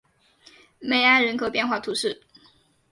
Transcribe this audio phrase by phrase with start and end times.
[0.79, 2.19] 梅埃人口变化图示